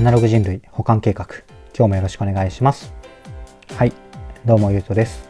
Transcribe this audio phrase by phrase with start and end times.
[0.00, 1.26] アナログ人類保管計画。
[1.76, 2.94] 今日もよろしくお願いします。
[3.76, 3.92] はい。
[4.46, 5.28] どうもゆうとです。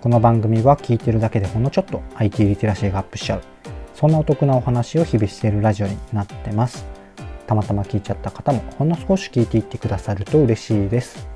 [0.00, 3.42] この番組は聞いてるだけでほんのちょっと IT リテラシーがアップしちゃう。
[3.96, 6.86] そんなお得なお話を日々しているラジオになってます。
[7.48, 11.26] たまたま聞いちゃった方もほんの少し聞いていってくださると嬉しいです。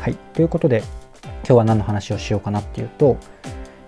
[0.00, 0.16] はい。
[0.34, 0.82] ということで
[1.22, 3.18] 今日は何の話をしようかなっていうと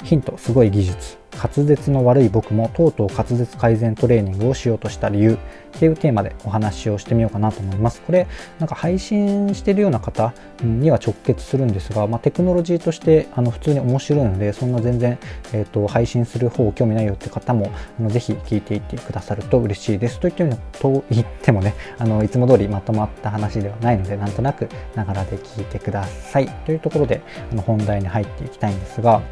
[0.03, 5.39] ヒントすごい技術滑舌の悪い僕もとうとう滑舌改善トレーニングをしようとした理由っ
[5.79, 8.03] ていうテーマでお話をしてみようかなと思います。
[8.03, 8.27] これ
[8.59, 15.19] なんか配信してるような方には直結するんですが、まあ、テクノロジーとしてあの普通に面白いのでそんな全然、
[15.53, 20.21] えーと、配信する方興味ないよって方もあのぜひ聞いていってくださると嬉しいです。
[20.21, 26.49] と言ってと言ってもねあのいつも通りまとまった話ではないのでなんとなくながらで聞いてください。
[26.67, 29.23] というところであの本題に入っていきたいんですが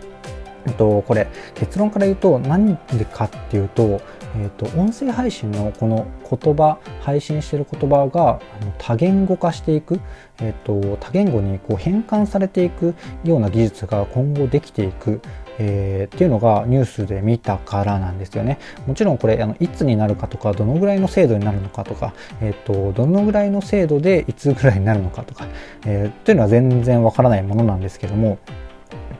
[0.66, 4.00] えっと、これ結論から言うと何でかっていうと,、
[4.36, 8.40] えっと音声配信のこの言葉配信してる言葉が
[8.78, 10.00] 多言語化していく、
[10.40, 15.20] えっと、多言語にこう変換されていくような技術が今後できていく、
[15.58, 18.58] えー、っていうのがニュースで見たからなんですよね。
[18.86, 25.48] もちろんこれあのいつになるかとかどのぐらいの精度になるのかとか、えーと、どのぐらいの精度でいつぐらいになるのかとか、
[25.84, 28.38] えー、っていうのは全然わからないものなんですけども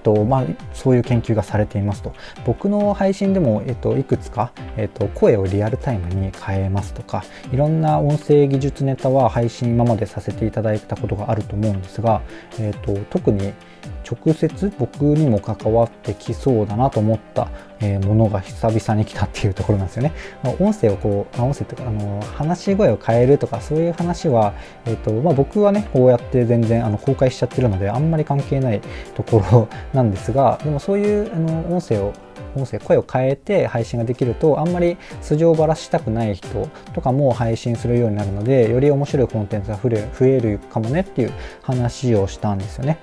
[0.01, 2.13] とまあ、そういう研究がされていますと。
[2.45, 12.23] 僕の配信でも、えっと、いくつか、えっと、声をリアルタイムに変えますとかいろんな音声技術ネタは配信今までさせていただいたことがあると思うんですが、
[12.59, 13.53] えっと、特に
[14.11, 17.49] 直接僕にも関わってきそうだなと思った、
[17.81, 20.13] えものが久々に来たっていうところなんですよね。
[20.43, 28.81] まあ、音声をこう、音声とか、あの、話し声を変えるとか、そういう話は、えっ、ー、と、まあ、僕はね、こうやって全然あの公開しちゃってるので、あんまり関係ない
[29.15, 32.13] ところなんですが、 でもそういうあの音声を
[32.57, 42.99] 音声声を変えて配信ができるとあんまり素性をばらしたくない人とかも配信するようになるのでより面白いコンテンツが増えるかもねっていう話をしたんですよね。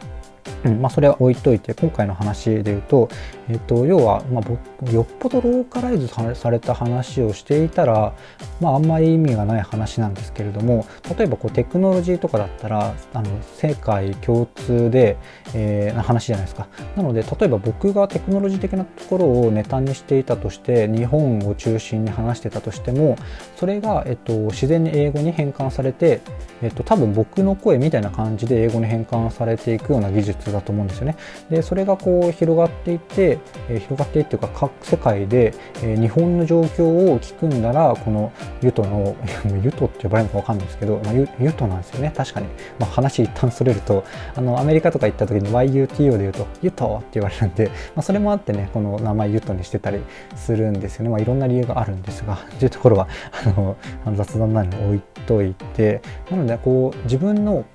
[0.65, 3.09] うんまあ、それは置いといて今回の話で言うと,、
[3.49, 8.13] えーと、要は、まあ、よっぽどローカライズされた話をしていたら、
[8.59, 10.85] まあ、あんまり意味がない話なんですけれども
[11.17, 15.17] 例えばこうテクノロジーとかだったらあの世界共通で、
[15.53, 16.67] えー、話じゃないですか。
[16.95, 23.17] なので例えば僕がテクノロジー的なところをネタにしていたとして日本を中心に話してたとしても
[23.55, 26.21] それが、えっと、自然に英語に変換されて、
[26.61, 31.15] えっと、多分僕の声みたいな感じで英語に変換されていくような技術だと思うんですよね。
[31.49, 33.39] でそれがこう広がっていって、
[33.69, 35.53] え、広がっていっていうか各世界で、
[35.83, 38.31] え、日本の状況を聞くんならこの
[38.61, 39.15] ユトの
[39.63, 42.13] ユトって呼ばれるのか分かんないですけど、まあ、ユユトなんですよね。
[42.15, 42.47] 確かに、
[42.79, 44.03] まあ、話一旦それると
[44.35, 49.99] あのアメリカとか行った時に YUTO で言うとユトって言われるんで、まあ、それもあってねこの名前ユトにしてたり
[50.35, 53.07] するんですよね、まあ、いろんな理由があるんですがというところは
[53.45, 53.77] あの
[54.15, 57.65] 雑談なのに置いといてなのでこう自分の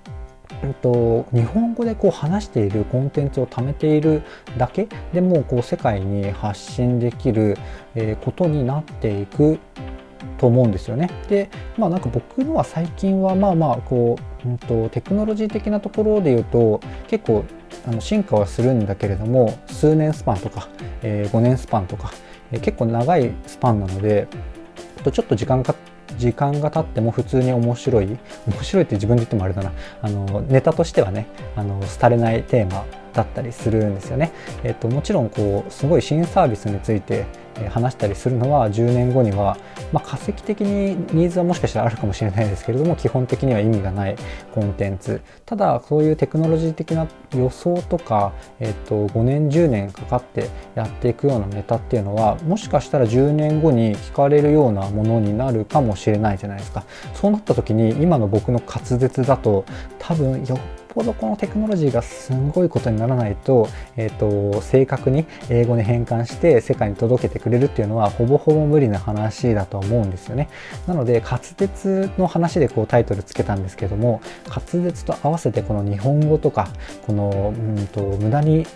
[0.63, 4.23] えっと、日本語でこう話しているコンテンツを貯めている
[4.57, 7.57] だけでもこう世界に発信できる、
[7.95, 9.59] えことになっていく
[10.39, 11.11] と思うんですよね。
[11.29, 17.45] でまあなんか僕のは最近はまあまあこう、うんと、テクノロジー的なところで言うと結構
[17.87, 20.69] あの進化はするんだけれども数年スパンとか、
[21.03, 22.13] えー、5年スパンとか、
[22.53, 24.29] えー、結構長いスパンなので
[25.11, 25.75] ちょっと時間が
[26.23, 28.07] 時間が経っても普通に面白い
[28.47, 34.33] 面白いって自分で言ってもあれだなあのネタとしてはねあの廃れないテーマだったりするんですよね。
[34.65, 37.27] えっと、もちろんこうすごい新サービスについて
[37.69, 39.59] 話したりするのは10年後には、
[39.93, 44.17] まあ、化石的にニーズはもしかしたらあるかもしれないですけれども基本的には意味がない
[44.53, 45.21] コンテンツ。
[45.45, 56.85] ただそういうテクノロジー的な予想とか、えっと、5年10年かかってやっていくようなネタっていうのはもしかしたら10年後に聞かれるようなものになるかもしれないじゃないですか。
[57.15, 59.65] そうなった時に今の僕の滑舌だと
[59.99, 60.59] 多分よっ
[60.95, 70.49] ぽどこのテクノロジーがすごいことにならないと,、えーと、正確に英語に変換して世界に届けてくれるっていうのはほぼほぼ無理な話だと思うんですよね。
[70.87, 76.69] なので滑舌の話でこうタイトルつけたんですけども滑舌と合わせてこの日本語とか
[77.07, 78.67] このうんと無駄に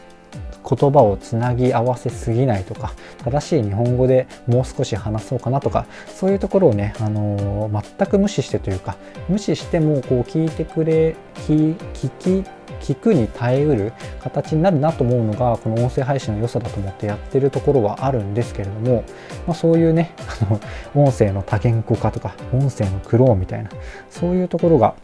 [0.68, 2.92] 言葉をつなぎ合わせすぎないとか
[3.24, 8.96] 正しい日本語でもう少し話そうかなとかそういうところをね、あのー、全く無視してというか
[9.28, 11.76] 無視してもこう聞いてくれ聞
[12.18, 12.44] き
[12.80, 19.04] 聞くに耐えうる形になるなと思うのがこの音声配信の良さだと思ってやってるところはあるんですけれども、
[19.46, 20.60] まあ、そういうねあの
[20.94, 23.70] 音声の多言語化とか音声のクローみたいな
[24.10, 24.94] そういうところが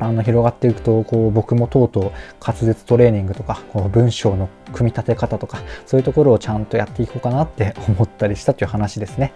[0.00, 2.12] あの広がっていくとこう僕もとうとう
[2.44, 9.32] 滑舌トレーニングとかこう文章の組み立て方とかそういうところをちゃんとやっていこうかなって思ったりしたという話ですね。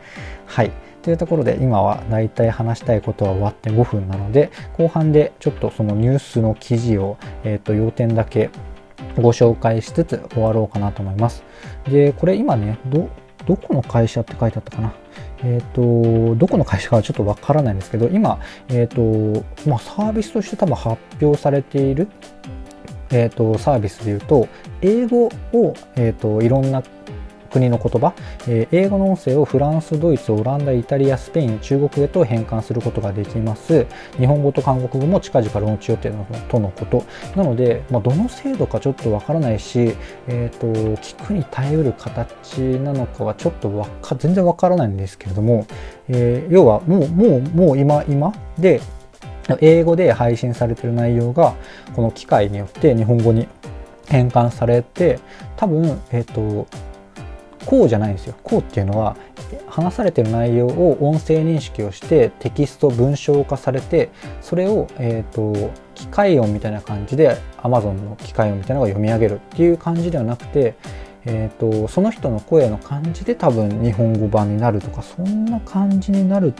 [0.46, 0.72] はい
[1.02, 8.48] というところで今はだいたい話したいことは終わって5分なので後半でちょっとそのニュースの記事を、えー、と要点だけ
[9.20, 11.44] ご紹介しつつ終わろうかなと思います。
[11.84, 13.10] でこれ今ねど
[13.46, 14.92] どこの会社って書いてあったかな？
[15.42, 22.08] えっ、ー、と、どこの会社かはちょっとわからないんですけど、今、えっ、ー、と、まあ、サービスとして多分発表されている、
[23.10, 24.48] えっ、ー、と、サービスで言うと、
[24.80, 26.82] 英語を、えっ、と、いろんな
[27.54, 28.14] 国の言葉、
[28.48, 33.86] えー、英語の音声をフランス、ドイツ、オランダ、イタリア、スペイン、中国へと変換することができます。
[34.18, 37.04] 日本語と韓国語も近々ローンチ予定のとのこと。
[37.36, 39.94] なので、まあ、どの制度かちょっとわからないし、
[40.26, 40.66] えっ、ー、と、
[41.00, 45.66] 聞くに耐えうる形なのかはちょっとわか全然わからないんですけれども、
[46.08, 48.80] えー、要はもう、もう、もう今、今で、
[49.60, 51.54] 英語で配信されてる内容が
[51.94, 53.46] この機械によって日本語に
[54.08, 55.20] 変換されて
[55.56, 56.66] 多分、えっ、ー、と
[57.66, 59.16] こうじゃないんですよこうっていうのは
[59.66, 70.74] 話されてる内容を音声認識をしてテキスト文章化されてそれを、えーと、機械音みたいな感じで Amazon の機械音みたいなのが読み上げるっていう感じではなくて、
[71.24, 76.54] えーと、その人の声の感じで多分日本語版になるとかそんな感じになる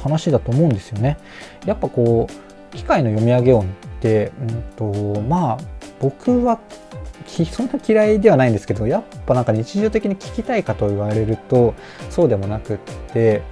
[0.00, 1.18] 話だと思うんですよね。
[1.64, 3.66] やっぱこう機械の読み上げ音っ
[4.00, 5.58] て、うんとまあ
[6.00, 6.60] 僕は
[7.50, 11.74] そんな嫌いではないんですけどやっぱなんか日常的に聞きたいかと言われると
[12.10, 12.78] そうでもなくっ
[13.12, 13.42] て、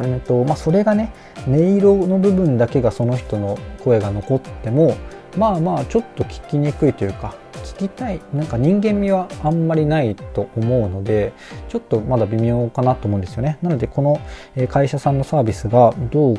[0.00, 1.12] うんとまあ、それがね
[1.46, 4.94] 音色の部分だけがその人の声が残っても
[5.36, 11.32] まあまあちょっと聞きにくいというか聞きたいなんか人間味はあんまりないと思うので
[11.68, 13.58] ちょっとまだ微妙かなと思うんですよね。
[13.62, 14.20] なのでこの
[14.68, 16.36] 会社さんのサービスがどう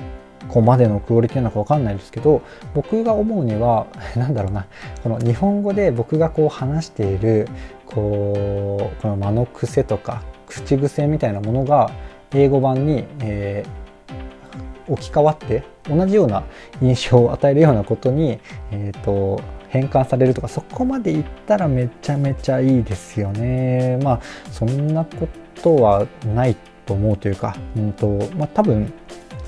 [0.48, 2.42] ここまでのクオリティなのか分かんないですけど
[2.74, 4.66] 僕が思うには 何だろうな
[5.04, 7.48] この日本語で僕がこう話している
[7.86, 11.92] こうこの間の癖とか口癖みたいなものが
[12.34, 16.44] 英語版に、えー、置き換わって同じような
[16.82, 18.40] 印象を与えるようなことに、
[18.72, 23.98] えーと、変換されるとかそこまでいったらめちゃめちゃいいですよね。
[24.04, 24.22] まあ
[24.52, 25.28] そんなこ
[25.62, 26.56] とはない
[26.86, 28.94] と思うというか、うんとまあ、多分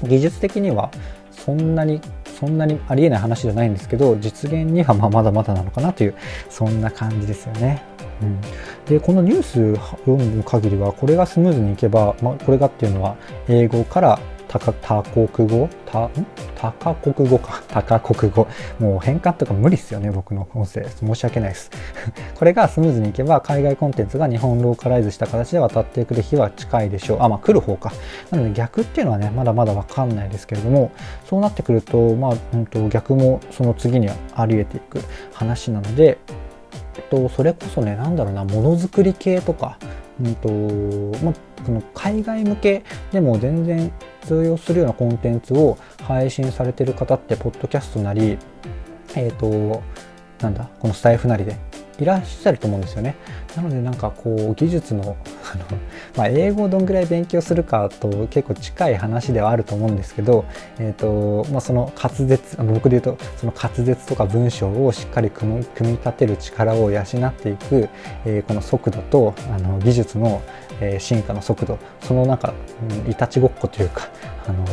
[0.01, 0.91] 技術的には
[1.31, 2.01] そんなに
[2.39, 6.15] そんなにありえない話じゃないんですけど実現にはままだまだなのかなという
[6.49, 7.83] そんな感じですよね。
[8.21, 8.41] うん、
[8.85, 9.75] でこのニュース
[10.05, 13.17] 読む限りはこれがスムーズにいけば、まあ、これがっていうのは
[13.47, 14.19] 英語から
[14.59, 15.69] 多国語？
[15.85, 16.09] 多
[16.57, 17.61] 多国語か。
[17.67, 18.47] 多カ国語。
[18.79, 20.85] もう変換とか無理っすよね僕の音声。
[20.89, 21.71] 申し訳ないです。
[22.37, 27.17] これがスムーズにいけば海外コンテンツが日本ローカライズした形で渡ってくる日は近いでしょう。
[27.21, 27.91] あまあ来る方か。
[28.31, 30.91] なので逆っていうのはねまだまだ分かんないですけれども
[31.25, 34.99] そうなってくるとまあ、うんと、逆もその次にはあり得ていく
[35.33, 36.17] 話なので
[37.09, 39.77] とそれこそね何だろうなものづくり系とか
[40.21, 40.47] うんと
[41.23, 41.33] まあ、
[41.65, 43.91] この海外向けでも全然
[44.25, 48.37] 通用するようなコンテンツを配信されてる方ってポッドキャストなり
[49.15, 49.83] えっ、ー、と
[50.41, 51.57] なんだこのスタイフなりで
[51.99, 53.15] いらっしゃると思うんですよね。
[53.55, 55.15] なのでなんかこう技術の
[55.53, 55.65] あの、
[56.17, 60.45] まあ、英語をどんぐらい勉強するかと結構近い話ではあると思うんですけど、
[60.79, 67.89] えーとまあ、その滑舌僕で言うとその滑舌とか文章をしっかり組み立てる力を養っていく、
[68.25, 70.41] えー、この速度とあの技術の、
[70.81, 72.53] えー、進化の速度そのなんか、
[73.05, 74.07] うん、いたちごっこというか
[74.47, 74.65] あの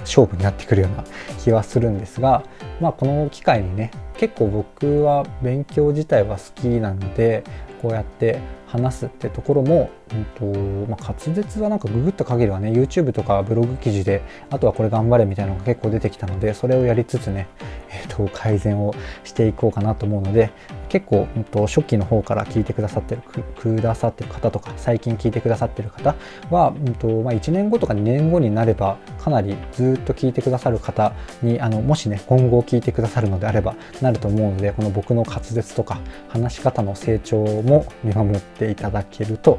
[0.00, 1.04] 勝負になってくるような
[1.42, 2.42] 気はするんですが、
[2.80, 7.44] まあ、この機会にね結構僕は勉強自体は好きなので
[7.80, 10.44] こうやって話すってところも、うんと
[10.88, 17.48] まあ、滑舌はなんかググった限りはね YouTube とかブログ記事であとはこれ頑張れみたいなのが結構出てきたのでそれをやりつつね、
[17.90, 18.94] えー、と改善を
[19.24, 20.50] していこうかなと思うので
[20.90, 23.22] 結構、うん、と初期の方から聞いてくださってる
[23.56, 26.14] くださってる方とか最近聞いてくださってる方
[26.50, 39.58] は、うんとまあ、1年後とか2年後になればかなりずっと聞いてくださる方にあのもしね今後聞いてくださるのであればなると思うのでこの僕の滑舌とか話し方の成長もも見守っていただけると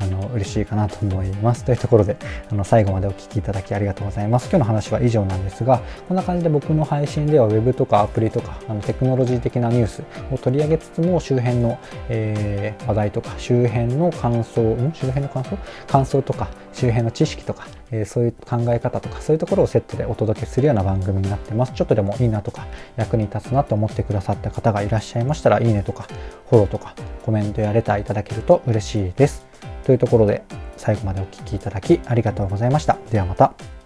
[0.00, 1.64] あの嬉しいかなと思います。
[1.64, 2.16] というところで
[2.50, 4.48] あの最後までお聴きいただきありがとうございます。
[4.48, 14.92] 今日の話は以上なんですがこんな感じで僕の配信では Web とかアプリとかあのテクノロジー的なニュースを取り上げつつも周辺の、えー、話題とか周辺の感想ん？
[14.94, 15.58] 周辺の感想？
[15.88, 21.72] 感想とか周辺の知識とか、えー、そういう考え方とかそういうところをセットでお届けするような番組になってます。
[21.72, 22.66] ちょっとでもいいなとか
[22.96, 26.06] 役に立つなと思ってくださった方がいらっしゃいましたらいいねとか
[26.50, 29.46] フォローとかコメントやレターいただけると嬉しいです。
[29.84, 30.42] というところで
[30.76, 32.98] 最後までお聴きいただきありがとうございました。
[33.10, 33.77] ではまた。